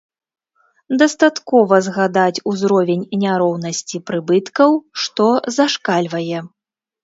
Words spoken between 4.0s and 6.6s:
прыбыткаў, што зашкальвае.